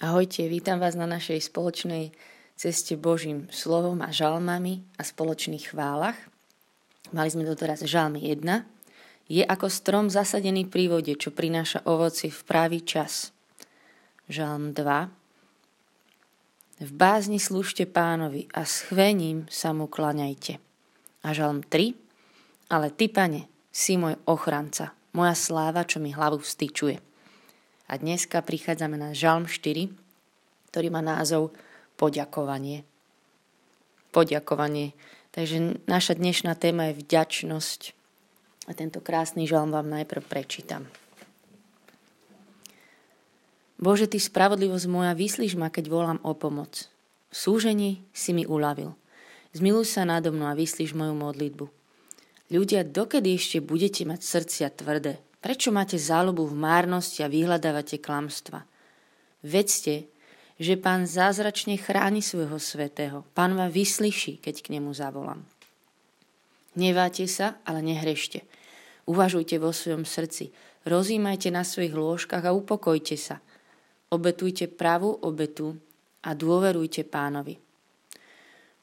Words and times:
Ahojte, 0.00 0.48
vítam 0.48 0.80
vás 0.80 0.96
na 0.96 1.04
našej 1.04 1.52
spoločnej 1.52 2.16
ceste 2.56 2.96
Božím 2.96 3.52
slovom 3.52 4.00
a 4.00 4.08
žalmami 4.08 4.80
a 4.96 5.04
spoločných 5.04 5.76
chválach. 5.76 6.16
Mali 7.12 7.28
sme 7.28 7.44
to 7.44 7.52
teraz 7.52 7.84
žalm 7.84 8.16
1. 8.16 8.40
Je 9.28 9.44
ako 9.44 9.68
strom 9.68 10.08
zasadený 10.08 10.72
pri 10.72 10.88
vode, 10.88 11.12
čo 11.20 11.36
prináša 11.36 11.84
ovoci 11.84 12.32
v 12.32 12.40
pravý 12.48 12.80
čas. 12.80 13.28
Žalm 14.24 14.72
2. 14.72 14.80
V 16.80 16.90
bázni 16.96 17.36
slúžte 17.36 17.84
pánovi 17.84 18.48
a 18.56 18.64
s 18.64 18.88
chvením 18.88 19.52
sa 19.52 19.76
mu 19.76 19.84
klaňajte. 19.84 20.56
A 21.28 21.36
žalm 21.36 21.60
3. 21.60 22.72
Ale 22.72 22.88
ty, 22.88 23.12
pane, 23.12 23.52
si 23.68 24.00
môj 24.00 24.16
ochranca, 24.24 24.96
moja 25.12 25.36
sláva, 25.36 25.84
čo 25.84 26.00
mi 26.00 26.16
hlavu 26.16 26.40
vstyčuje. 26.40 27.09
A 27.90 27.98
dneska 27.98 28.38
prichádzame 28.38 28.94
na 28.94 29.10
Žalm 29.10 29.50
4, 29.50 29.90
ktorý 30.70 30.88
má 30.94 31.02
názov 31.02 31.50
Poďakovanie. 31.98 32.86
Poďakovanie. 34.14 34.94
Takže 35.34 35.82
naša 35.90 36.14
dnešná 36.14 36.54
téma 36.54 36.94
je 36.94 37.02
vďačnosť. 37.02 37.80
A 38.70 38.78
tento 38.78 39.02
krásny 39.02 39.50
žalm 39.50 39.74
vám 39.74 39.90
najprv 39.90 40.22
prečítam. 40.22 40.86
Bože, 43.74 44.06
Ty 44.06 44.22
spravodlivosť 44.22 44.86
moja, 44.86 45.10
vyslíš 45.18 45.58
ma, 45.58 45.66
keď 45.66 45.90
volám 45.90 46.22
o 46.22 46.30
pomoc. 46.30 46.86
V 47.30 47.34
súžení 47.34 48.06
si 48.14 48.30
mi 48.30 48.46
uľavil. 48.46 48.94
Zmiluj 49.50 49.98
sa 49.98 50.06
nado 50.06 50.30
mnou 50.30 50.46
a 50.46 50.54
vyslíš 50.54 50.94
moju 50.94 51.18
modlitbu. 51.18 51.66
Ľudia, 52.54 52.86
dokedy 52.86 53.34
ešte 53.34 53.58
budete 53.58 54.06
mať 54.06 54.22
srdcia 54.22 54.70
tvrdé? 54.78 55.18
Prečo 55.40 55.72
máte 55.72 55.96
záľubu 55.96 56.44
v 56.52 56.60
márnosti 56.60 57.24
a 57.24 57.32
vyhľadávate 57.32 57.96
klamstva? 57.96 58.60
Vedzte, 59.40 60.04
že 60.60 60.76
pán 60.76 61.08
zázračne 61.08 61.80
chráni 61.80 62.20
svojho 62.20 62.60
svetého. 62.60 63.24
Pán 63.32 63.56
vám 63.56 63.72
vyslyší, 63.72 64.36
keď 64.36 64.60
k 64.60 64.76
nemu 64.76 64.92
zavolám. 64.92 65.40
Neváte 66.76 67.24
sa, 67.24 67.56
ale 67.64 67.80
nehrešte. 67.80 68.44
Uvažujte 69.08 69.56
vo 69.56 69.72
svojom 69.72 70.04
srdci. 70.04 70.52
Rozímajte 70.84 71.48
na 71.48 71.64
svojich 71.64 71.96
lôžkach 71.96 72.44
a 72.44 72.52
upokojte 72.52 73.16
sa. 73.16 73.40
Obetujte 74.12 74.68
pravú 74.68 75.16
obetu 75.24 75.80
a 76.20 76.36
dôverujte 76.36 77.08
pánovi. 77.08 77.56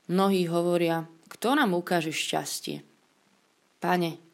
Mnohí 0.10 0.50
hovoria, 0.50 1.06
kto 1.30 1.54
nám 1.54 1.78
ukáže 1.78 2.10
šťastie? 2.10 2.82
Pane, 3.78 4.27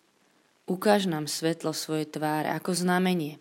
Ukáž 0.63 1.11
nám 1.11 1.27
svetlo 1.27 1.75
svojej 1.75 2.07
tváre 2.07 2.47
ako 2.55 2.71
znamenie. 2.71 3.35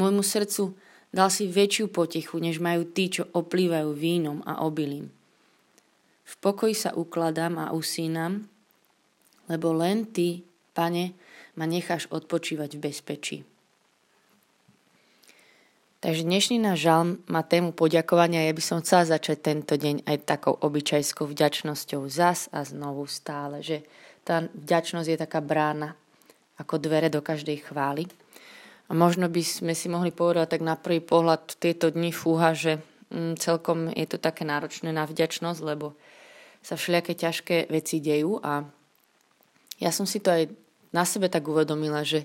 Môjmu 0.00 0.24
srdcu 0.24 0.72
dal 1.12 1.28
si 1.28 1.44
väčšiu 1.46 1.92
potichu, 1.92 2.40
než 2.40 2.58
majú 2.58 2.88
tí, 2.88 3.12
čo 3.12 3.28
oplývajú 3.30 3.92
vínom 3.92 4.40
a 4.48 4.64
obilím. 4.64 5.12
V 6.24 6.34
pokoji 6.40 6.72
sa 6.72 6.96
ukladám 6.96 7.60
a 7.60 7.76
usínam, 7.76 8.48
lebo 9.44 9.76
len 9.76 10.08
ty, 10.08 10.40
pane, 10.72 11.12
ma 11.52 11.68
necháš 11.68 12.08
odpočívať 12.08 12.74
v 12.74 12.80
bezpečí. 12.80 13.38
Takže 16.04 16.20
dnešný 16.20 16.60
náš 16.60 16.84
žalm 16.84 17.08
má 17.32 17.40
tému 17.40 17.72
poďakovania. 17.72 18.44
Ja 18.44 18.52
by 18.52 18.60
som 18.60 18.84
chcela 18.84 19.08
začať 19.08 19.40
tento 19.40 19.72
deň 19.76 20.04
aj 20.04 20.28
takou 20.28 20.52
obyčajskou 20.52 21.24
vďačnosťou 21.24 22.04
zas 22.12 22.52
a 22.52 22.60
znovu 22.60 23.08
stále, 23.08 23.64
že 23.64 23.88
tá 24.24 24.48
vďačnosť 24.50 25.08
je 25.12 25.18
taká 25.20 25.44
brána 25.44 25.94
ako 26.56 26.80
dvere 26.80 27.12
do 27.12 27.20
každej 27.20 27.68
chvály. 27.68 28.08
A 28.88 28.92
možno 28.92 29.28
by 29.28 29.40
sme 29.40 29.72
si 29.72 29.88
mohli 29.88 30.12
povedať 30.12 30.58
tak 30.58 30.62
na 30.64 30.76
prvý 30.76 31.00
pohľad 31.00 31.56
tieto 31.56 31.88
dni 31.88 32.12
fúha, 32.12 32.52
že 32.52 32.80
mm, 33.12 33.40
celkom 33.40 33.92
je 33.92 34.06
to 34.08 34.20
také 34.20 34.44
náročné 34.44 34.92
na 34.92 35.08
vďačnosť, 35.08 35.60
lebo 35.64 35.96
sa 36.64 36.76
všelijaké 36.80 37.12
ťažké 37.16 37.56
veci 37.68 38.00
dejú 38.00 38.40
a 38.40 38.64
ja 39.82 39.90
som 39.92 40.08
si 40.08 40.20
to 40.22 40.32
aj 40.32 40.48
na 40.94 41.04
sebe 41.04 41.28
tak 41.28 41.44
uvedomila, 41.44 42.06
že 42.06 42.24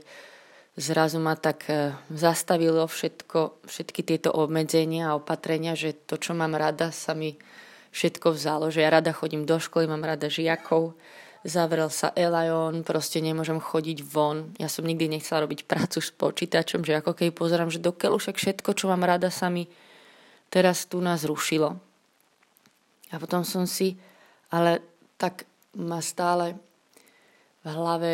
zrazu 0.80 1.20
ma 1.20 1.36
tak 1.36 1.68
e, 1.68 1.92
zastavilo 2.14 2.86
všetko, 2.88 3.66
všetky 3.68 4.02
tieto 4.06 4.30
obmedzenia 4.32 5.12
a 5.12 5.18
opatrenia, 5.18 5.76
že 5.76 5.92
to, 5.92 6.16
čo 6.16 6.38
mám 6.38 6.56
rada, 6.56 6.94
sa 6.94 7.18
mi 7.18 7.36
všetko 7.92 8.38
vzalo, 8.38 8.70
že 8.70 8.86
ja 8.86 8.94
rada 8.94 9.12
chodím 9.12 9.44
do 9.44 9.58
školy, 9.58 9.90
mám 9.90 10.06
rada 10.06 10.30
žiakov, 10.30 10.94
zavrel 11.48 11.88
sa 11.88 12.12
Elajon, 12.16 12.84
proste 12.84 13.24
nemôžem 13.24 13.60
chodiť 13.60 14.04
von. 14.04 14.52
Ja 14.60 14.68
som 14.68 14.84
nikdy 14.84 15.08
nechcela 15.08 15.48
robiť 15.48 15.64
prácu 15.64 16.04
s 16.04 16.12
počítačom, 16.12 16.84
že 16.84 17.00
ako 17.00 17.16
keď 17.16 17.28
pozerám, 17.32 17.72
že 17.72 17.80
do 17.80 17.96
však 17.96 18.36
všetko, 18.36 18.76
čo 18.76 18.92
mám 18.92 19.08
rada, 19.08 19.32
sa 19.32 19.48
mi 19.48 19.72
teraz 20.52 20.90
tu 20.90 21.00
nás 21.00 21.24
rušilo. 21.24 21.78
A 23.10 23.16
potom 23.18 23.42
som 23.48 23.64
si, 23.66 23.98
ale 24.54 24.84
tak 25.18 25.46
ma 25.78 26.02
stále 26.02 26.58
v 27.64 27.68
hlave, 27.70 28.12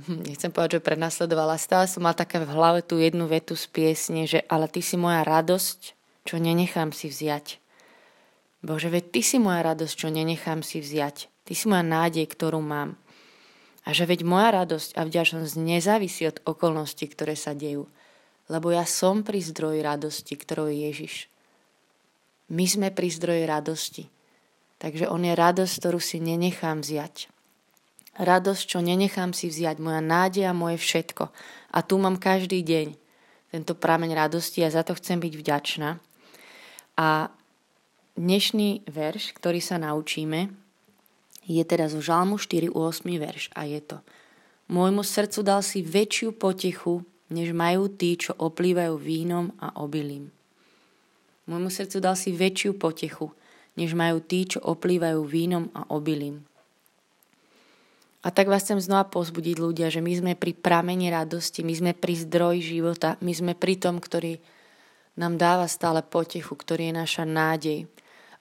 hm, 0.00 0.28
nechcem 0.28 0.52
povedať, 0.52 0.80
že 0.80 0.86
prenasledovala, 0.86 1.60
stále 1.60 1.90
som 1.90 2.04
mal 2.04 2.16
také 2.16 2.40
v 2.40 2.48
hlave 2.48 2.80
tú 2.84 3.00
jednu 3.00 3.26
vetu 3.28 3.56
z 3.56 3.66
piesne, 3.68 4.24
že 4.24 4.44
ale 4.48 4.68
ty 4.68 4.80
si 4.80 4.96
moja 4.96 5.24
radosť, 5.24 5.80
čo 6.24 6.36
nenechám 6.36 6.92
si 6.92 7.08
vziať. 7.08 7.60
Bože, 8.58 8.90
veď 8.90 9.04
ty 9.14 9.20
si 9.22 9.36
moja 9.38 9.62
radosť, 9.62 9.94
čo 9.94 10.08
nenechám 10.10 10.66
si 10.66 10.82
vziať. 10.82 11.30
Ty 11.48 11.56
si 11.56 11.64
moja 11.64 11.80
nádej, 11.80 12.28
ktorú 12.28 12.60
mám. 12.60 13.00
A 13.88 13.96
že 13.96 14.04
veď 14.04 14.20
moja 14.28 14.52
radosť 14.52 15.00
a 15.00 15.08
vďačnosť 15.08 15.56
nezávisí 15.56 16.28
od 16.28 16.44
okolností, 16.44 17.08
ktoré 17.08 17.32
sa 17.32 17.56
dejú. 17.56 17.88
Lebo 18.52 18.68
ja 18.68 18.84
som 18.84 19.24
pri 19.24 19.40
zdroji 19.40 19.80
radosti, 19.80 20.36
ktorou 20.36 20.68
je 20.68 20.92
Ježiš. 20.92 21.14
My 22.52 22.68
sme 22.68 22.92
pri 22.92 23.08
zdroji 23.08 23.48
radosti. 23.48 24.04
Takže 24.76 25.08
on 25.08 25.24
je 25.24 25.32
radosť, 25.32 25.74
ktorú 25.80 25.96
si 25.96 26.20
nenechám 26.20 26.84
vziať. 26.84 27.32
Radosť, 28.20 28.62
čo 28.68 28.84
nenechám 28.84 29.32
si 29.32 29.48
vziať, 29.48 29.80
moja 29.80 30.04
nádej 30.04 30.52
a 30.52 30.52
moje 30.52 30.76
všetko. 30.76 31.32
A 31.72 31.78
tu 31.80 31.96
mám 31.96 32.20
každý 32.20 32.60
deň 32.60 32.92
tento 33.48 33.72
prameň 33.72 34.12
radosti 34.12 34.60
a 34.60 34.68
za 34.68 34.84
to 34.84 34.92
chcem 35.00 35.16
byť 35.16 35.32
vďačná. 35.32 35.96
A 37.00 37.32
dnešný 38.20 38.84
verš, 38.84 39.32
ktorý 39.32 39.64
sa 39.64 39.80
naučíme, 39.80 40.67
je 41.48 41.64
teda 41.64 41.88
zo 41.88 42.04
Žalmu 42.04 42.36
4, 42.36 42.68
8 42.70 43.08
verš 43.08 43.48
a 43.56 43.64
je 43.64 43.80
to 43.80 43.98
Môjmu 44.68 45.00
srdcu 45.00 45.40
dal 45.40 45.64
si 45.64 45.80
väčšiu 45.80 46.36
potechu, 46.36 47.00
než 47.32 47.56
majú 47.56 47.88
tí, 47.88 48.20
čo 48.20 48.36
oplývajú 48.36 49.00
vínom 49.00 49.48
a 49.56 49.72
obilím. 49.80 50.28
Môjmu 51.48 51.72
srdcu 51.72 52.04
dal 52.04 52.12
si 52.20 52.36
väčšiu 52.36 52.76
potechu, 52.76 53.32
než 53.80 53.96
majú 53.96 54.20
tí, 54.20 54.44
čo 54.44 54.60
oplývajú 54.60 55.24
vínom 55.24 55.72
a 55.72 55.88
obilím. 55.88 56.44
A 58.20 58.28
tak 58.28 58.52
vás 58.52 58.68
chcem 58.68 58.76
znova 58.76 59.08
pozbudiť 59.08 59.56
ľudia, 59.56 59.88
že 59.88 60.04
my 60.04 60.12
sme 60.12 60.32
pri 60.36 60.52
pramení 60.52 61.08
radosti, 61.08 61.64
my 61.64 61.72
sme 61.72 61.92
pri 61.96 62.28
zdroji 62.28 62.60
života, 62.60 63.16
my 63.24 63.32
sme 63.32 63.52
pri 63.56 63.80
tom, 63.80 63.96
ktorý 63.96 64.36
nám 65.16 65.40
dáva 65.40 65.64
stále 65.64 66.04
potechu, 66.04 66.52
ktorý 66.52 66.92
je 66.92 66.94
naša 67.00 67.24
nádej. 67.24 67.88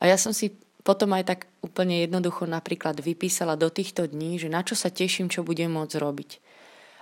A 0.04 0.12
ja 0.12 0.20
som 0.20 0.36
si 0.36 0.52
potom 0.88 1.12
aj 1.12 1.24
tak 1.28 1.40
úplne 1.60 2.08
jednoducho 2.08 2.48
napríklad 2.48 3.04
vypísala 3.04 3.60
do 3.60 3.68
týchto 3.68 4.08
dní, 4.08 4.40
že 4.40 4.48
na 4.48 4.64
čo 4.64 4.72
sa 4.72 4.88
teším, 4.88 5.28
čo 5.28 5.44
budem 5.44 5.68
môcť 5.76 6.00
robiť. 6.00 6.30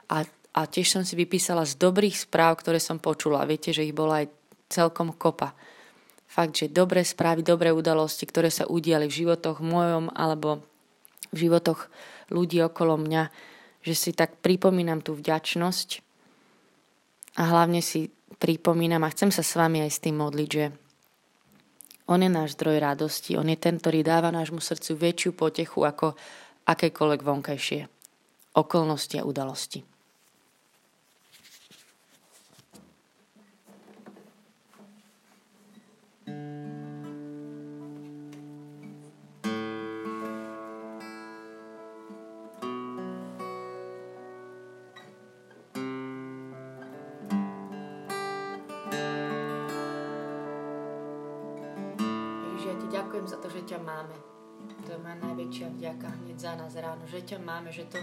A, 0.09 0.25
a 0.57 0.61
tiež 0.65 0.89
som 0.89 1.03
si 1.05 1.13
vypísala 1.13 1.69
z 1.69 1.77
dobrých 1.77 2.17
správ, 2.17 2.57
ktoré 2.65 2.81
som 2.81 2.97
počula. 2.97 3.45
Viete, 3.45 3.69
že 3.69 3.85
ich 3.85 3.93
bola 3.93 4.25
aj 4.25 4.33
celkom 4.73 5.13
kopa. 5.13 5.53
Fakt, 6.25 6.57
že 6.57 6.73
dobré 6.73 7.05
správy, 7.05 7.45
dobré 7.45 7.69
udalosti, 7.69 8.25
ktoré 8.25 8.49
sa 8.49 8.65
udiali 8.65 9.05
v 9.05 9.21
životoch 9.21 9.61
mojom 9.61 10.09
alebo 10.17 10.65
v 11.29 11.45
životoch 11.45 11.85
ľudí 12.33 12.65
okolo 12.65 12.97
mňa, 12.97 13.29
že 13.85 13.93
si 13.93 14.11
tak 14.17 14.41
pripomínam 14.41 15.05
tú 15.05 15.13
vďačnosť 15.13 16.01
a 17.37 17.43
hlavne 17.53 17.85
si 17.85 18.09
pripomínam 18.41 19.05
a 19.05 19.13
chcem 19.13 19.29
sa 19.29 19.45
s 19.45 19.53
vami 19.53 19.85
aj 19.85 19.91
s 19.93 20.01
tým 20.01 20.17
modliť, 20.17 20.49
že 20.49 20.65
on 22.05 22.19
je 22.21 22.29
náš 22.29 22.53
zdroj 22.57 22.81
radosti, 22.81 23.37
on 23.37 23.49
je 23.49 23.57
ten, 23.57 23.81
ktorý 23.81 24.05
dáva 24.05 24.29
nášmu 24.29 24.61
srdcu 24.61 24.91
väčšiu 24.93 25.31
potechu 25.33 25.81
ako 25.85 26.13
akékoľvek 26.65 27.21
vonkajšie 27.21 27.81
okolnosti 28.55 29.15
a 29.19 29.27
udalosti. 29.27 29.94
Máme. 53.85 54.17
To 54.85 54.97
je 54.97 54.99
moja 54.99 55.17
najväčšia 55.21 55.67
vďaka 55.77 56.07
hneď 56.25 56.37
za 56.41 56.53
nás 56.57 56.73
ráno, 56.73 57.05
že 57.05 57.21
ťa 57.21 57.37
máme, 57.37 57.69
že 57.69 57.85
to 57.85 58.01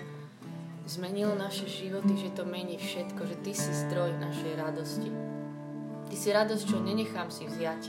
zmenilo 0.86 1.34
naše 1.34 1.66
životy, 1.66 2.14
že 2.14 2.30
to 2.38 2.46
mení 2.46 2.78
všetko, 2.78 3.22
že 3.26 3.36
ty 3.42 3.52
si 3.54 3.70
zdroj 3.86 4.14
našej 4.22 4.52
radosti. 4.54 5.10
Ty 6.06 6.14
si 6.14 6.28
radosť, 6.30 6.64
čo 6.70 6.78
nenechám 6.78 7.34
si 7.34 7.50
vziať. 7.50 7.82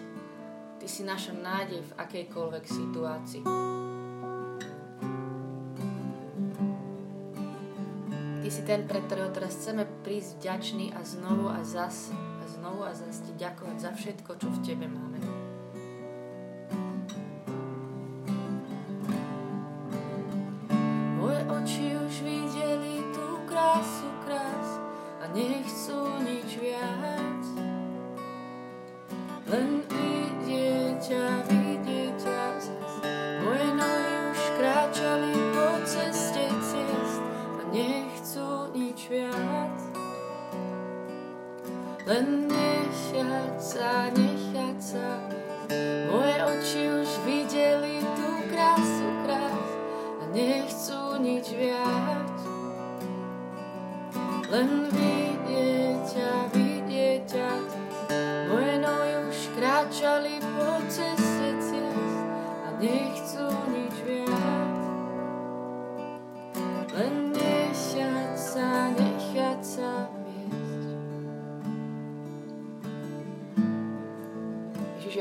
Ty 0.82 0.88
si 0.90 1.06
naša 1.06 1.38
nádej 1.38 1.86
v 1.86 1.96
akejkoľvek 2.02 2.66
situácii. 2.66 3.46
Ty 8.44 8.50
si 8.52 8.62
ten, 8.68 8.84
pre 8.84 9.00
ktorého 9.08 9.32
teraz 9.32 9.56
chceme 9.56 9.88
prísť 10.04 10.44
vďačný 10.44 10.92
a 10.92 11.02
znovu 11.08 11.48
a 11.48 11.64
zas 11.64 12.12
a 12.14 12.46
znovu 12.52 12.84
a 12.84 12.92
zas 12.92 13.24
ti 13.24 13.32
ďakovať 13.40 13.78
za 13.80 13.92
všetko, 13.96 14.32
čo 14.36 14.48
v 14.52 14.60
tebe 14.68 14.86
máme. 14.92 15.33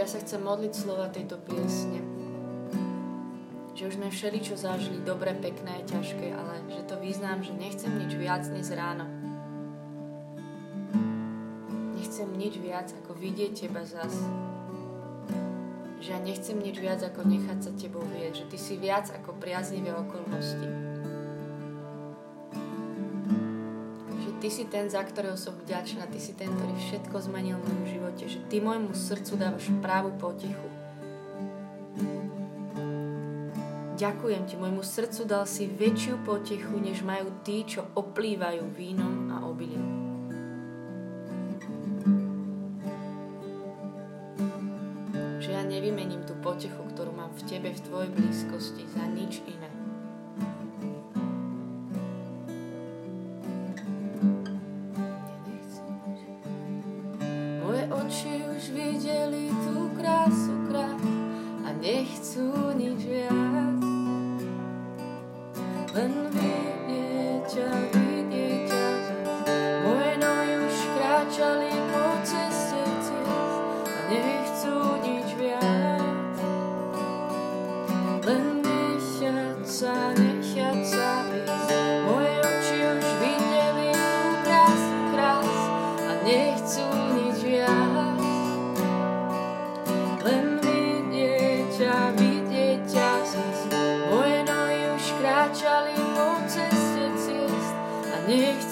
Ja 0.03 0.11
sa 0.11 0.19
chcem 0.19 0.43
modliť 0.43 0.73
slova 0.75 1.07
tejto 1.15 1.39
piesne. 1.47 2.03
Že 3.79 3.83
už 3.87 3.95
sme 4.03 4.11
všeli, 4.11 4.39
čo 4.43 4.59
zažili, 4.59 4.99
dobre, 5.07 5.31
pekné, 5.39 5.87
ťažké, 5.87 6.27
ale 6.35 6.59
že 6.67 6.83
to 6.91 6.99
význam, 6.99 7.39
že 7.39 7.55
nechcem 7.55 7.95
nič 8.03 8.19
viac 8.19 8.43
dnes 8.43 8.67
ráno. 8.75 9.07
Nechcem 11.95 12.27
nič 12.35 12.59
viac, 12.59 12.91
ako 13.07 13.15
vidieť 13.15 13.55
teba 13.55 13.87
zas. 13.87 14.19
Že 16.13 16.21
ja 16.21 16.29
nechcem 16.29 16.61
nič 16.61 16.77
viac, 16.77 17.01
ako 17.01 17.25
nechať 17.25 17.59
sa 17.65 17.73
tebou 17.73 18.05
vieť. 18.05 18.45
Že 18.45 18.53
ty 18.53 18.59
si 18.61 18.77
viac 18.77 19.09
ako 19.09 19.33
priaznivé 19.41 19.97
okolnosti. 19.97 20.69
Ty 24.37 24.49
si 24.53 24.69
ten, 24.69 24.93
za 24.93 25.01
ktorého 25.01 25.41
som 25.41 25.57
vďačná, 25.57 26.05
Ty 26.13 26.21
si 26.21 26.37
ten, 26.37 26.53
ktorý 26.53 26.77
všetko 26.77 27.17
zmenil 27.17 27.57
v 27.57 27.65
mojom 27.65 27.85
živote, 27.89 28.25
že 28.29 28.45
Ty 28.45 28.61
môjmu 28.61 28.93
srdcu 28.93 29.33
dávaš 29.41 29.73
právu 29.81 30.13
potichu. 30.21 30.69
Ďakujem 33.97 34.43
Ti, 34.53 34.55
môjmu 34.61 34.85
srdcu 34.85 35.21
dal 35.25 35.49
si 35.49 35.65
väčšiu 35.65 36.29
potichu, 36.29 36.77
než 36.77 37.01
majú 37.01 37.33
tí, 37.41 37.65
čo 37.65 37.89
oplývajú 37.97 38.69
vínom 38.77 39.33
a 39.33 39.49
obilím. 39.49 40.12
Nevymením 45.73 46.29
tú 46.29 46.37
potichu, 46.45 46.85
ktorú 46.93 47.17
mám 47.17 47.33
v 47.33 47.49
Tebe, 47.49 47.73
v 47.73 47.81
Tvojej 47.81 48.11
blízkosti, 48.13 48.85
za 48.93 49.09
nič 49.09 49.41
iné. 49.49 49.72
nichts. 98.37 98.72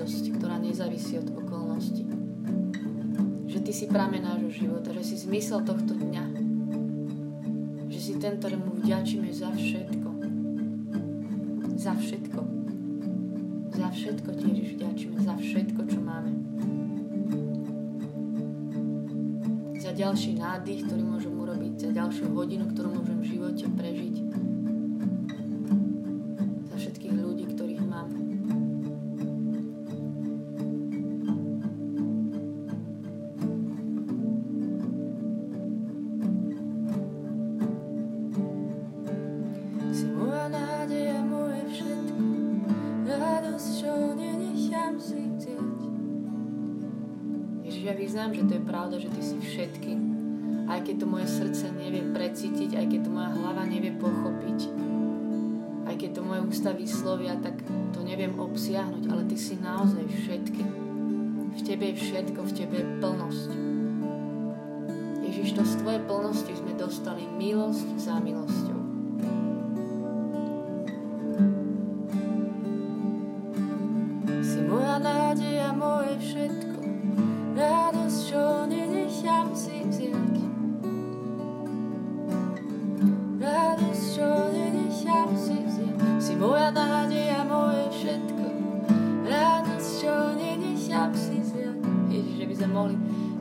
radosť, 0.00 0.32
ktorá 0.40 0.56
nezávisí 0.56 1.20
od 1.20 1.28
okolností. 1.28 2.08
Že 3.52 3.58
Ty 3.60 3.72
si 3.76 3.84
pramen 3.84 4.24
nášho 4.24 4.48
života, 4.48 4.96
že 4.96 5.12
si 5.12 5.28
zmysel 5.28 5.60
tohto 5.60 5.92
dňa. 5.92 6.24
Že 7.92 7.98
si 8.00 8.12
ten, 8.16 8.40
ktorému 8.40 8.80
vďačíme 8.80 9.28
za 9.28 9.52
všetko. 9.52 10.08
Za 11.76 11.92
všetko. 12.00 12.40
Za 13.76 13.88
všetko 13.92 14.30
tiež 14.40 14.80
vďačíme, 14.80 15.16
za 15.20 15.36
všetko, 15.36 15.80
čo 15.84 16.00
máme. 16.00 16.32
Za 19.84 19.92
ďalší 19.92 20.40
nádych, 20.40 20.88
ktorý 20.88 21.02
môžem 21.04 21.34
urobiť, 21.36 21.72
za 21.76 21.90
ďalšiu 21.92 22.32
hodinu, 22.32 22.72
ktorú 22.72 22.88
môžem 22.96 23.20
v 23.20 23.26
živote 23.36 23.68
prežiť. 23.76 24.16
To 51.00 51.08
moje 51.08 51.32
srdce 51.32 51.72
nevie 51.72 52.04
precítiť, 52.12 52.76
aj 52.76 52.86
keď 52.92 53.00
to 53.08 53.10
moja 53.10 53.32
hlava 53.32 53.64
nevie 53.64 53.88
pochopiť, 53.96 54.68
aj 55.88 55.94
keď 55.96 56.10
to 56.12 56.20
moje 56.20 56.40
ústa 56.44 56.76
vyslovia, 56.76 57.40
tak 57.40 57.56
to 57.96 58.04
neviem 58.04 58.36
obsiahnuť, 58.36 59.08
ale 59.08 59.24
Ty 59.24 59.36
si 59.40 59.56
naozaj 59.56 60.04
všetky. 60.12 60.62
V 61.56 61.60
Tebe 61.64 61.88
je 61.90 61.96
všetko, 61.96 62.40
v 62.44 62.52
Tebe 62.52 62.76
je 62.84 62.86
plnosť. 63.00 63.50
Ježiš, 65.24 65.56
to 65.56 65.64
z 65.64 65.74
Tvojej 65.80 66.02
plnosti 66.04 66.52
sme 66.52 66.76
dostali 66.76 67.24
milosť 67.24 67.88
za 67.96 68.20
milosťou. 68.20 68.80
Si 74.44 74.60
moja 74.68 75.00
nádej 75.00 75.56
a 75.64 75.72
moje 75.72 76.12
všetko, 76.20 76.69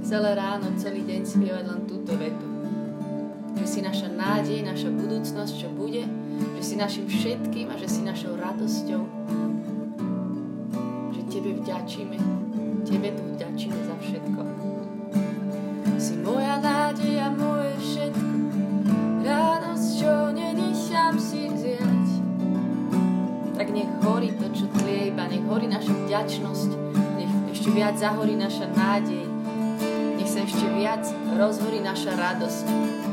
celé 0.09 0.33
ráno, 0.33 0.73
celý 0.73 1.05
deň 1.05 1.21
spievať 1.21 1.65
len 1.69 1.81
túto 1.85 2.17
vetu. 2.17 2.47
Že 3.61 3.65
si 3.69 3.79
naša 3.85 4.09
nádej, 4.09 4.65
naša 4.65 4.89
budúcnosť, 4.89 5.53
čo 5.53 5.69
bude, 5.69 6.01
že 6.57 6.63
si 6.65 6.73
našim 6.81 7.05
všetkým 7.05 7.69
a 7.69 7.77
že 7.77 7.85
si 7.85 8.01
našou 8.01 8.33
radosťou, 8.33 9.05
že 11.13 11.21
Tebe 11.29 11.61
vďačíme, 11.61 12.17
Tebe 12.89 13.13
tu 13.13 13.23
vďačíme 13.37 13.79
za 13.85 13.95
všetko. 14.01 14.41
Si 16.01 16.17
moja 16.25 16.57
nádej 16.57 17.13
a 17.21 17.29
moje 17.29 17.77
všetko, 17.77 18.33
radosť, 19.21 19.87
čo 19.93 20.13
nenechám 20.33 21.21
si 21.21 21.53
vziať. 21.53 22.07
Tak 23.53 23.67
nech 23.69 23.91
horí 24.01 24.33
to, 24.41 24.49
čo 24.57 24.65
tlie 24.73 25.13
iba, 25.13 25.29
nech 25.29 25.45
horí 25.45 25.69
naša 25.69 25.93
vďačnosť, 25.93 26.69
nech 27.13 27.33
ešte 27.53 27.69
viac 27.77 27.93
zahorí 27.93 28.33
naša 28.33 28.73
nádej, 28.73 29.28
ešte 30.45 30.65
viac 30.71 31.03
rozhorí 31.35 31.83
naša 31.83 32.15
radosť. 32.15 33.08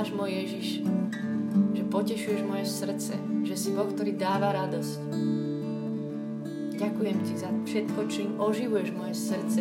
Zvlášť, 0.00 0.16
môj 0.16 0.32
Ježiš, 0.32 0.68
že 1.76 1.84
potešuješ 1.92 2.40
moje 2.48 2.64
srdce, 2.64 3.20
že 3.44 3.52
si 3.52 3.68
Boh, 3.68 3.84
ktorý 3.84 4.16
dáva 4.16 4.48
radosť. 4.48 4.96
Ďakujem 6.72 7.16
ti 7.28 7.34
za 7.36 7.52
všetko, 7.52 8.00
čím 8.08 8.40
oživuješ 8.40 8.96
moje 8.96 9.12
srdce. 9.12 9.60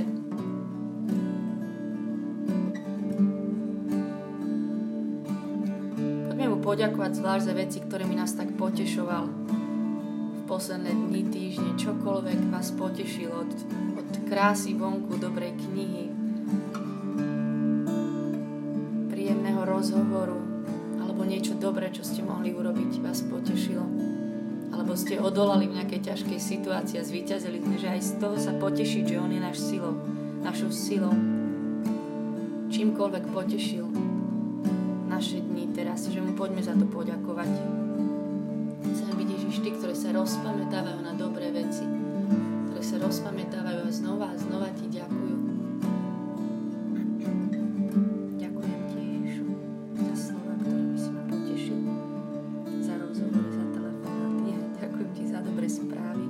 Poďme 6.31 6.45
mu 6.55 6.57
poďakovať 6.63 7.11
zvlášť 7.19 7.43
za 7.43 7.53
veci, 7.59 7.77
ktoré 7.83 8.07
mi 8.07 8.15
nás 8.15 8.31
tak 8.31 8.55
potešoval 8.55 9.27
v 9.27 10.41
posledné 10.47 10.95
dni, 10.95 11.27
týždne, 11.27 11.75
čokoľvek 11.75 12.47
vás 12.47 12.71
potešilo 12.79 13.43
od, 13.43 13.51
od 13.99 14.09
krásy 14.31 14.71
vonku, 14.71 15.19
dobrej 15.19 15.51
knihy, 15.67 16.08
rozhovoru 19.79 20.35
alebo 20.99 21.23
niečo 21.23 21.55
dobré, 21.55 21.87
čo 21.87 22.03
ste 22.03 22.19
mohli 22.19 22.51
urobiť, 22.51 22.99
vás 22.99 23.23
potešilo. 23.23 23.87
Alebo 24.75 24.91
ste 24.99 25.15
odolali 25.23 25.71
v 25.71 25.79
nejakej 25.79 26.11
ťažkej 26.11 26.35
situácii 26.35 26.99
a 26.99 27.07
zvíťazili 27.07 27.63
sme, 27.63 27.79
že 27.79 27.87
aj 27.87 28.01
z 28.03 28.11
toho 28.19 28.35
sa 28.35 28.51
potešiť, 28.59 29.03
že 29.07 29.23
On 29.23 29.31
je 29.31 29.39
náš 29.39 29.57
silou, 29.63 29.95
našou 30.43 30.69
silou. 30.69 31.15
Čímkoľvek 32.69 33.23
potešil 33.31 33.87
naše 35.07 35.41
dni 35.41 35.71
teraz, 35.71 36.11
že 36.11 36.19
mu 36.19 36.35
poďme 36.35 36.61
za 36.61 36.75
to 36.75 36.85
poďakovať. 36.85 37.49
Chceme 38.83 39.13
byť 39.15 39.27
Ježiš, 39.31 39.55
tí, 39.63 39.71
ktoré 39.73 39.95
sa 39.95 40.11
rozpamätávajú 40.11 40.99
na 41.01 41.15
dobré 41.15 41.55
veci, 41.55 41.87
ktoré 42.69 42.83
sa 42.83 42.99
rozpamätávajú 42.99 43.79
a 43.87 43.91
znova 43.91 44.27
a 44.29 44.37
znova 44.37 44.69
ti 44.75 44.91
ďakujú. 44.91 45.48
Za 55.89 56.13
dobré 56.13 56.28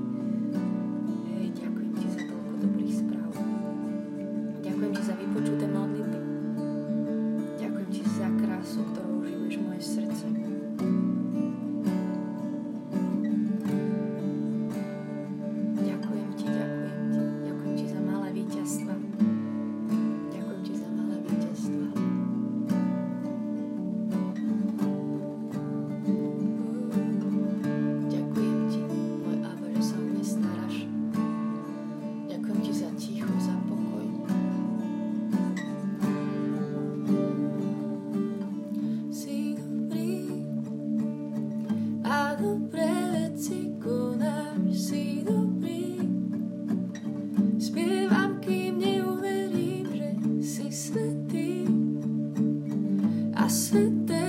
I 53.42 53.48
sit. 53.48 54.29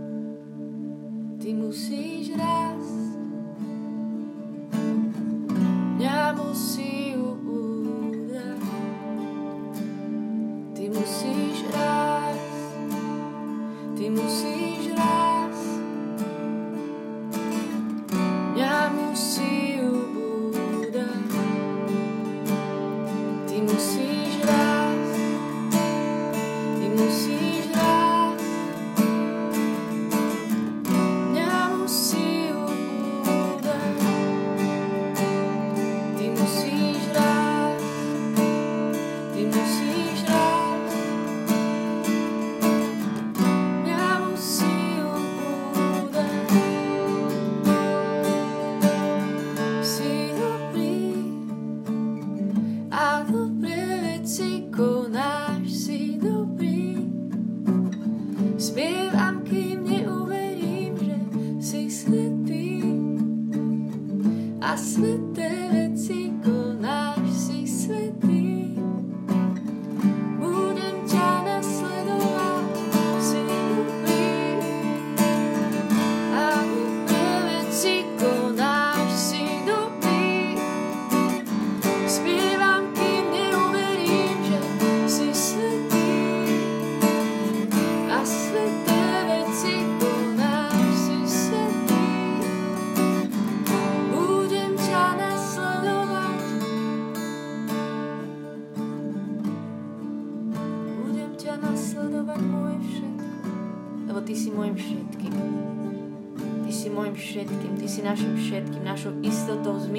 Ty 1.41 1.57
musíš 1.57 2.37
rásť. 2.37 3.17
Mňa 5.97 6.37
musí 6.37 7.00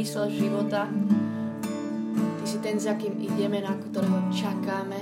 zmysel 0.02 0.32
života. 0.32 0.88
Ty 2.40 2.44
si 2.48 2.58
ten, 2.64 2.80
za 2.80 2.96
kým 2.96 3.20
ideme, 3.20 3.60
na 3.60 3.76
ktorého 3.76 4.24
čakáme, 4.32 4.98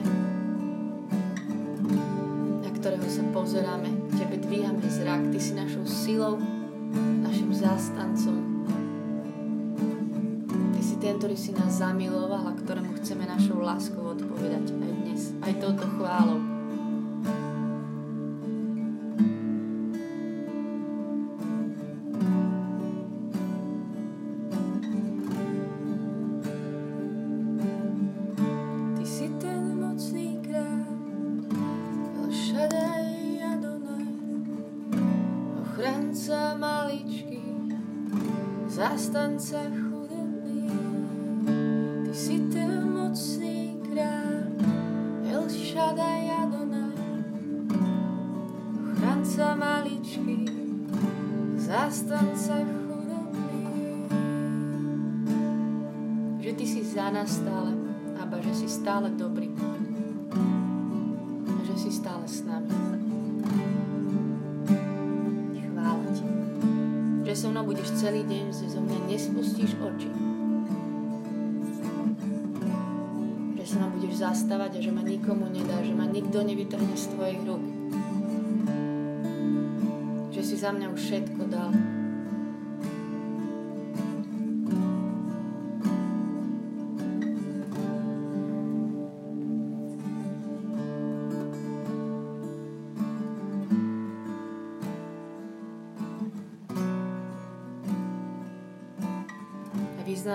na 2.61 2.71
ktorého 2.75 3.07
sa 3.07 3.23
pozeráme. 3.31 4.11
Tebe 4.19 4.43
dvíhame 4.43 4.83
zrak. 4.91 5.31
Ty 5.31 5.39
si 5.39 5.55
našou 5.55 5.87
silou, 5.87 6.43
našim 7.23 7.55
zástancom. 7.55 8.67
Ty 10.75 10.81
si 10.83 10.99
ten, 10.99 11.15
ktorý 11.17 11.39
si 11.39 11.55
nás 11.55 11.79
zamiloval 11.79 12.51
a 12.51 12.59
ktorému 12.59 12.99
chceme 12.99 13.31
našou 13.31 13.63
láskou 13.63 14.11
odpovedať 14.11 14.75
aj 14.75 14.93
dnes. 15.07 15.23
Aj 15.47 15.55
touto 15.63 15.87
chválou. 15.97 16.50
konca 39.41 39.65
chudobný. 39.73 40.69
Ty 42.05 42.13
si 42.13 42.37
ten 42.53 42.93
mocný 42.93 43.81
kráľ, 43.89 44.53
El 45.25 45.49
Shaddai 45.49 46.29
Adonai, 46.29 46.93
ochranca 48.85 49.57
maličký, 49.57 50.45
zastanca 51.57 52.61
chudobný. 52.69 53.65
Že 56.45 56.51
ty 56.61 56.65
si 56.69 56.85
za 56.85 57.09
nás 57.09 57.41
stále, 57.41 57.73
Aba, 58.21 58.45
že 58.45 58.53
si 58.53 58.69
stále 58.69 59.09
dobrý, 59.17 59.49
že 61.65 61.75
si 61.81 61.89
stále 61.89 62.29
s 62.29 62.45
zastávať 74.21 74.77
a 74.77 74.81
že 74.85 74.93
ma 74.93 75.01
nikomu 75.01 75.49
nedá, 75.49 75.81
že 75.81 75.97
ma 75.97 76.05
nikto 76.05 76.45
nevytrhne 76.45 76.93
z 76.93 77.07
tvojich 77.17 77.41
rúk. 77.49 77.65
Že 80.29 80.43
si 80.45 80.57
za 80.61 80.71
mňa 80.77 80.87
už 80.93 81.01
všetko 81.01 81.43
dal. 81.49 82.00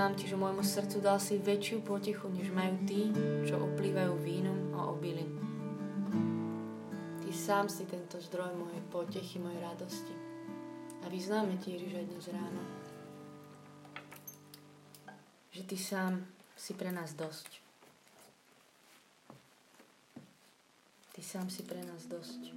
Vyznám 0.05 0.21
ti, 0.21 0.29
že 0.29 0.37
môjmu 0.37 0.61
srdcu 0.61 0.97
dal 1.01 1.17
si 1.17 1.41
väčšiu 1.41 1.81
potichu, 1.81 2.29
než 2.29 2.53
majú 2.53 2.77
tí, 2.85 3.09
čo 3.41 3.57
oplývajú 3.57 4.13
vínom 4.21 4.77
a 4.77 4.93
obilím. 4.93 5.33
Ty 7.25 7.29
sám 7.33 7.65
si 7.65 7.89
tento 7.89 8.21
zdroj 8.21 8.53
mojej 8.53 8.85
potechy, 8.93 9.41
mojej 9.41 9.57
radosti. 9.65 10.13
A 11.01 11.09
vyznáme 11.09 11.57
ti, 11.57 11.73
Ježiš, 11.73 11.97
aj 11.97 12.05
dnes 12.05 12.25
ráno, 12.29 12.61
že 15.49 15.65
ty 15.65 15.73
sám 15.73 16.21
si 16.53 16.77
pre 16.77 16.93
nás 16.93 17.17
dosť. 17.17 17.65
Ty 21.17 21.21
sám 21.25 21.49
si 21.49 21.65
pre 21.65 21.81
nás 21.81 22.05
dosť. 22.05 22.53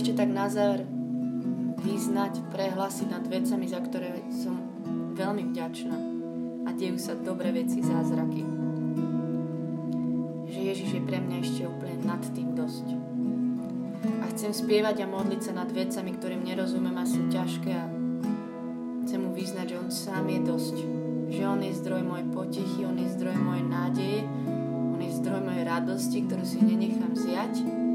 Ešte 0.00 0.16
tak 0.16 0.32
na 0.32 0.48
záver 0.48 0.88
vyznať, 1.84 2.48
prehlasiť 2.48 3.12
nad 3.12 3.20
vecami, 3.20 3.68
za 3.68 3.84
ktoré 3.84 4.24
som 4.32 4.56
veľmi 5.12 5.52
vďačná. 5.52 5.92
A 6.64 6.72
dejú 6.72 6.96
sa 6.96 7.12
dobré 7.20 7.52
veci, 7.52 7.84
zázraky. 7.84 8.40
Že 10.48 10.60
Ježiš 10.72 10.90
je 10.96 11.02
pre 11.04 11.20
mňa 11.20 11.36
ešte 11.44 11.68
úplne 11.68 12.00
nad 12.08 12.24
tým 12.32 12.56
dosť. 12.56 12.96
A 14.00 14.32
chcem 14.32 14.56
spievať 14.56 15.04
a 15.04 15.12
modliť 15.12 15.40
sa 15.44 15.52
nad 15.52 15.68
vecami, 15.68 16.16
ktorým 16.16 16.48
nerozumiem 16.48 16.96
a 16.96 17.04
sú 17.04 17.28
ťažké 17.28 17.68
a 17.68 17.84
chcem 19.04 19.20
mu 19.20 19.36
vyznať, 19.36 19.68
že 19.68 19.76
on 19.84 19.90
sám 19.92 20.24
je 20.32 20.40
dosť. 20.48 20.76
Že 21.28 21.42
on 21.44 21.60
je 21.60 21.76
zdroj 21.76 22.02
mojej 22.08 22.28
potechy, 22.32 22.88
on 22.88 22.96
je 22.96 23.12
zdroj 23.20 23.36
mojej 23.36 23.66
nádeje, 23.68 24.20
on 24.96 24.96
je 24.96 25.12
zdroj 25.20 25.44
mojej 25.44 25.64
radosti, 25.68 26.24
ktorú 26.24 26.44
si 26.48 26.64
nenechám 26.64 27.12
zjať 27.12 27.89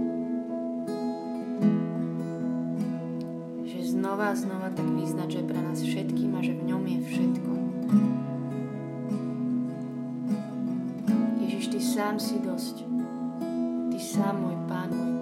znova 4.15 4.31
a 4.31 4.39
znova 4.39 4.71
tak 4.71 4.87
vyznať, 4.95 5.27
že 5.27 5.41
pre 5.43 5.59
nás 5.59 5.83
všetkým 5.83 6.31
a 6.31 6.39
že 6.39 6.55
v 6.55 6.63
ňom 6.71 6.83
je 6.87 6.99
všetko. 7.03 7.51
Ježiš, 11.43 11.65
Ty 11.75 11.79
sám 11.83 12.15
si 12.15 12.39
dosť. 12.39 12.87
Ty 13.91 13.99
sám 13.99 14.39
môj 14.39 14.55
Pán, 14.71 14.87
môj 14.95 15.14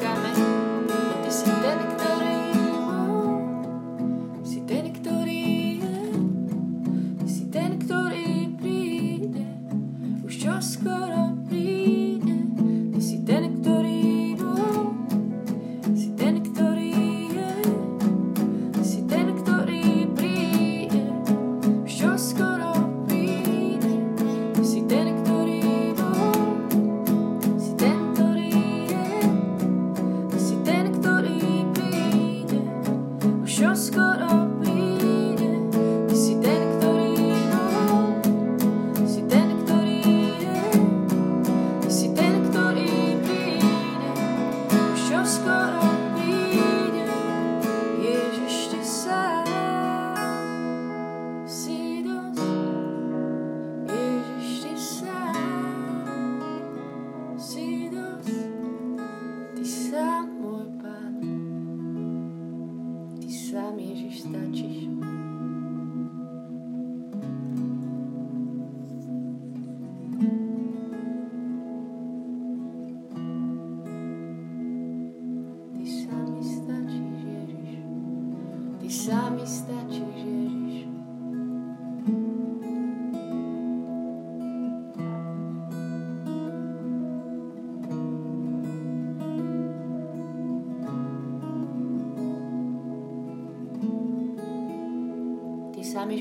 kráľ. 0.00 0.18
sám 1.30 2.07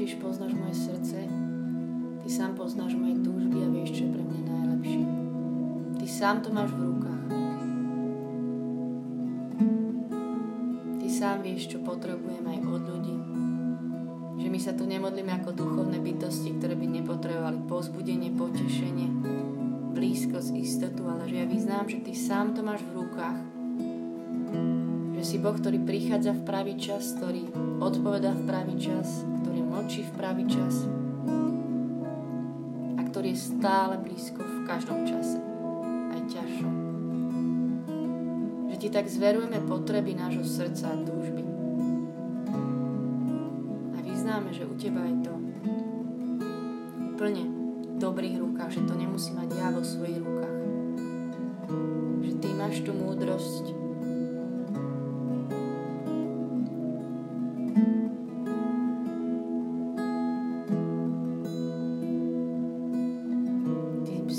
Ježiš 0.07 0.23
poznáš 0.23 0.55
moje 0.55 0.87
srdce, 0.87 1.19
Ty 2.23 2.27
sám 2.31 2.55
poznáš 2.55 2.95
moje 2.95 3.19
túžby 3.27 3.59
a 3.59 3.67
vieš, 3.67 3.91
čo 3.91 4.01
je 4.07 4.15
pre 4.15 4.23
mňa 4.23 4.39
najlepšie. 4.47 5.03
Ty 5.99 6.05
sám 6.07 6.35
to 6.39 6.49
máš 6.55 6.71
v 6.71 6.79
rukách. 6.79 7.23
Ty 11.03 11.07
sám 11.11 11.43
vieš, 11.43 11.75
čo 11.75 11.83
potrebujem 11.83 12.39
aj 12.39 12.59
od 12.71 12.83
ľudí. 12.87 13.17
Že 14.39 14.47
my 14.47 14.59
sa 14.63 14.71
tu 14.79 14.87
nemodlíme 14.87 15.43
ako 15.43 15.51
duchovné 15.51 15.99
bytosti, 15.99 16.55
ktoré 16.55 16.79
by 16.79 16.87
nepotrebovali 16.87 17.67
pozbudenie, 17.67 18.31
potešenie, 18.31 19.11
blízkosť, 19.91 20.55
istotu, 20.55 21.03
ale 21.03 21.27
že 21.27 21.43
ja 21.43 21.45
vyznám, 21.51 21.83
že 21.91 21.99
Ty 21.99 22.15
sám 22.15 22.55
to 22.55 22.63
máš 22.63 22.79
v 22.79 23.03
rukách 23.03 23.39
Že 25.19 25.23
si 25.27 25.35
Boh, 25.43 25.51
ktorý 25.59 25.83
prichádza 25.83 26.31
v 26.31 26.47
pravý 26.47 26.79
čas, 26.79 27.11
ktorý 27.19 27.51
odpovedá 27.83 28.31
v 28.31 28.47
pravý 28.47 28.79
čas, 28.79 29.27
mlčí 29.77 30.09
v 30.09 30.15
pravý 30.17 30.43
čas 30.49 30.89
a 32.97 33.01
ktorý 33.05 33.29
je 33.29 33.45
stále 33.45 34.01
blízko 34.01 34.41
v 34.41 34.65
každom 34.65 35.05
čase, 35.05 35.37
aj 36.17 36.21
ťažšom. 36.33 36.73
Že 38.73 38.75
ti 38.81 38.89
tak 38.89 39.05
zverujeme 39.05 39.61
potreby 39.69 40.17
nášho 40.17 40.41
srdca 40.41 40.89
a 40.89 40.97
túžby. 40.97 41.45
A 43.93 43.97
vyznáme, 44.01 44.49
že 44.49 44.65
u 44.65 44.73
teba 44.73 45.05
je 45.05 45.29
to 45.29 45.33
úplne 47.13 47.43
v 47.85 48.01
dobrých 48.01 48.41
rukách, 48.41 48.81
že 48.81 48.81
to 48.81 48.97
nemusí 48.97 49.29
mať 49.37 49.49
ja 49.61 49.69
vo 49.69 49.85
svojich 49.85 50.17
rukách. 50.25 50.57
Že 52.25 52.33
ty 52.41 52.49
máš 52.57 52.81
tú 52.81 52.97
múdrosť, 52.97 53.76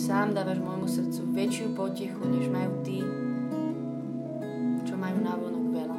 sám 0.09 0.33
dávaš 0.33 0.57
môjmu 0.65 0.89
srdcu 0.89 1.21
väčšiu 1.37 1.77
potechu, 1.77 2.25
než 2.33 2.49
majú 2.49 2.81
tí, 2.81 3.05
čo 4.89 4.97
majú 4.97 5.21
návonok 5.21 5.65
veľa. 5.69 5.99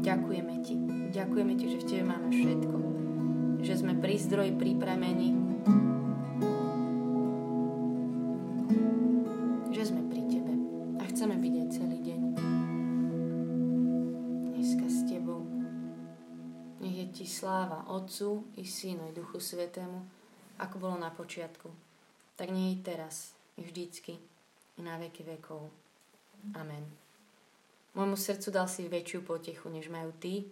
Ďakujeme 0.00 0.54
ti. 0.64 0.80
Ďakujeme 1.12 1.52
ti, 1.60 1.64
že 1.68 1.84
v 1.84 1.88
tebe 1.92 2.04
máme 2.08 2.32
všetko. 2.32 2.76
Že 3.60 3.74
sme 3.76 3.92
pri 4.00 4.16
zdroji 4.16 4.56
pripravení. 4.56 5.36
Že 9.68 9.82
sme 9.84 10.08
pri 10.08 10.22
tebe. 10.32 10.52
A 10.96 11.02
chceme 11.12 11.36
byť 11.36 11.54
aj 11.60 11.68
celý 11.76 11.98
deň. 12.08 12.20
Dneska 14.48 14.86
s 14.88 15.04
tebou. 15.04 15.44
Nech 16.80 16.96
je 17.04 17.06
ti 17.12 17.28
sláva 17.28 17.84
Otcu 17.92 18.48
i 18.56 18.64
Synu 18.64 19.12
i 19.12 19.14
Duchu 19.14 19.36
Svetému, 19.36 20.21
ako 20.62 20.76
bolo 20.78 20.96
na 20.96 21.10
počiatku, 21.10 21.66
tak 22.38 22.54
nie 22.54 22.78
je 22.78 22.86
teraz, 22.86 23.34
i 23.58 23.66
vždycky, 23.66 24.16
i 24.78 24.80
na 24.80 24.96
veky 24.96 25.26
vekov. 25.26 25.68
Amen. 26.54 26.86
Môjmu 27.92 28.16
srdcu 28.16 28.48
dal 28.48 28.70
si 28.70 28.88
väčšiu 28.88 29.26
potechu, 29.26 29.68
než 29.68 29.92
majú 29.92 30.14
tí, 30.16 30.48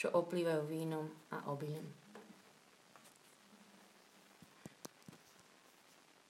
čo 0.00 0.08
oplývajú 0.16 0.64
vínom 0.64 1.10
a 1.28 1.44
obilím. 1.52 1.99